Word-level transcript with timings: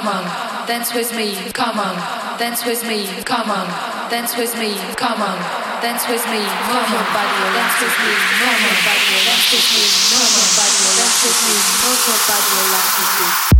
come 0.00 0.08
on, 0.08 0.66
dance 0.66 0.94
with 0.94 1.14
me, 1.14 1.34
come 1.52 1.78
on, 1.78 1.94
dance 2.38 2.64
with 2.64 2.82
me, 2.88 3.04
come 3.24 3.50
on, 3.50 3.68
dance 4.08 4.34
with 4.34 4.56
me, 4.58 4.72
come 4.96 5.20
on, 5.20 5.36
dance 5.82 6.08
with 6.08 6.24
me, 6.32 6.40
move 6.40 6.88
your 6.88 7.04
body, 7.12 7.44
dance 7.52 7.76
with 7.84 7.96
me, 8.00 8.12
move 8.40 8.60
your 8.64 8.80
body, 8.80 9.16
dance 9.28 9.52
with 9.52 9.68
me, 9.76 9.84
move 10.16 10.32
your 10.40 10.48
body, 10.56 10.88
dance 10.96 11.20
with 11.20 11.40
me, 11.44 11.54
move 11.84 12.00
your 12.08 12.20
body, 12.24 12.56
dance 12.72 12.96
with 12.96 13.52
me. 13.52 13.59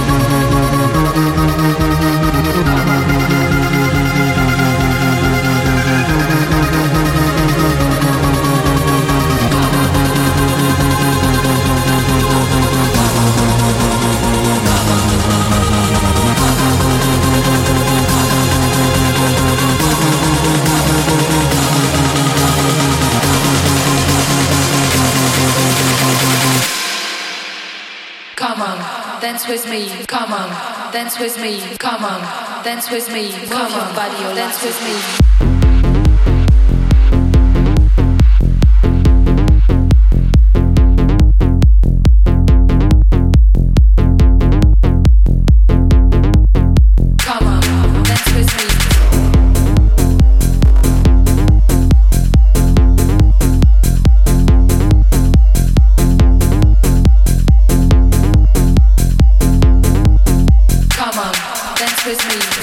dance 29.21 29.47
with 29.47 29.69
me, 29.69 29.87
come 30.07 30.33
on, 30.33 30.49
dance 30.91 31.19
with 31.19 31.39
me, 31.39 31.61
come 31.77 32.03
on, 32.03 32.21
dance 32.63 32.89
with 32.89 33.07
me, 33.13 33.31
come 33.47 33.71
on, 33.71 33.95
body, 33.95 34.17
dance 34.35 34.63
with 34.63 34.81
me. 34.83 35.30
with 62.05 62.17
me. 62.29 62.60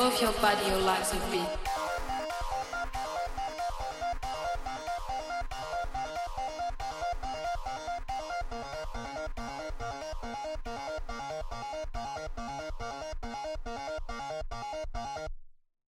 Move 0.00 0.18
your 0.18 0.32
body, 0.40 0.66
your 0.66 0.80
legs 0.80 1.12
will 1.12 1.30
beat. 1.30 1.69